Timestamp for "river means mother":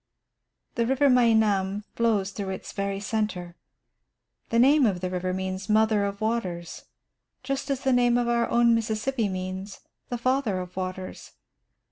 5.11-6.05